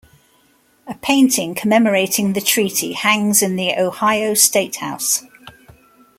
A 0.87 0.95
painting 0.95 1.53
commemorating 1.53 2.33
the 2.33 2.41
treaty 2.41 2.93
hangs 2.93 3.43
in 3.43 3.55
the 3.55 3.75
Ohio 3.79 4.33
Statehouse. 4.33 5.21